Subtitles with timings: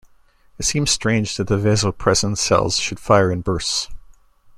[0.57, 3.87] It seemed strange that the vasopressin cells should fire in bursts.